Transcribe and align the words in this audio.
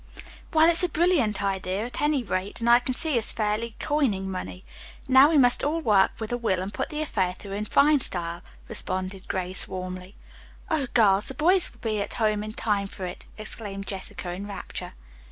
"Well 0.51 0.67
it's 0.67 0.81
a 0.81 0.89
brilliant 0.89 1.43
idea 1.43 1.85
at 1.85 2.01
any 2.01 2.23
rate, 2.23 2.59
and 2.59 2.67
I 2.67 2.79
can 2.79 2.95
see 2.95 3.19
us 3.19 3.31
fairly 3.31 3.75
coining 3.79 4.31
money. 4.31 4.65
Now 5.07 5.29
we 5.29 5.37
must 5.37 5.63
all 5.63 5.79
work 5.79 6.11
with 6.17 6.31
a 6.31 6.37
will 6.37 6.63
and 6.63 6.73
put 6.73 6.89
the 6.89 7.03
affair 7.03 7.33
through 7.33 7.51
in 7.51 7.65
fine 7.65 8.01
style," 8.01 8.41
responded 8.67 9.27
Grace 9.27 9.67
warmly. 9.67 10.15
"Oh, 10.71 10.87
girls, 10.95 11.27
the 11.27 11.35
boys 11.35 11.71
will 11.71 11.81
be 11.81 12.01
at 12.01 12.15
home 12.15 12.43
in 12.43 12.53
time 12.53 12.87
for 12.87 13.05
it!" 13.05 13.25
exclaimed 13.37 13.85
Jessica 13.85 14.31
in 14.31 14.47
rapture. 14.47 14.93